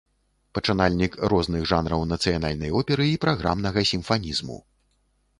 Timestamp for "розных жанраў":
1.33-2.01